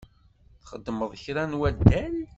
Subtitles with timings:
[0.61, 2.15] Txeddmeḍ kra n waddal?